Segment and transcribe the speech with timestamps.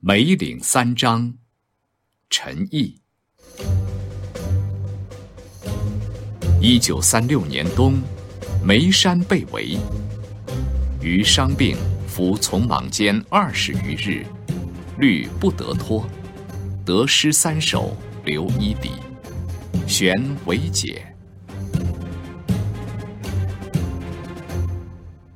[0.00, 1.32] 梅岭三章，
[2.28, 3.00] 陈毅。
[6.60, 7.94] 一九三六年冬，
[8.62, 9.78] 眉山被围，
[11.00, 14.26] 余伤病服从莽间二十余日，
[14.98, 16.06] 虑不得脱，
[16.84, 18.90] 得失三首，留一底，
[19.88, 21.02] 旋为解。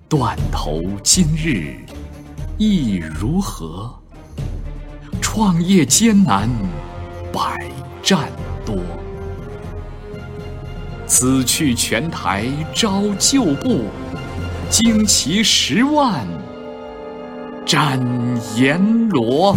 [0.06, 1.76] 断头今日
[2.58, 3.99] 意如何？
[5.32, 6.50] 创业艰难，
[7.32, 7.56] 百
[8.02, 8.28] 战
[8.66, 8.74] 多。
[11.06, 13.84] 此去泉台招旧部，
[14.72, 16.26] 旌旗十万
[17.64, 18.00] 斩
[18.56, 19.56] 阎罗。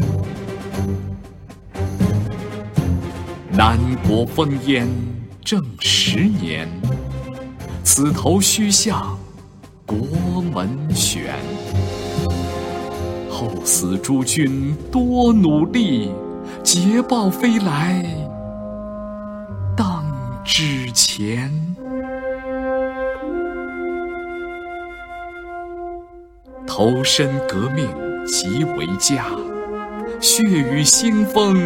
[3.49, 3.76] 南
[4.07, 4.87] 国烽烟
[5.43, 6.70] 正十年，
[7.84, 9.17] 此头须向
[9.87, 11.34] 国门悬。
[13.43, 16.13] 后死诸君多努力，
[16.63, 18.05] 捷报飞来
[19.76, 20.05] 当
[20.45, 21.51] 知前。
[26.65, 27.85] 投身革命
[28.26, 29.26] 即为家，
[30.21, 31.62] 血雨腥风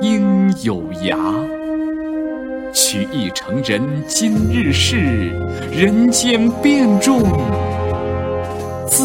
[0.00, 1.18] 应有涯。
[2.72, 4.96] 取义成人今日事，
[5.70, 7.20] 人间变种。
[8.88, 9.04] 自